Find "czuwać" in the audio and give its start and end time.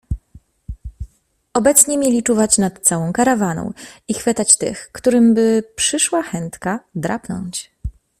2.23-2.57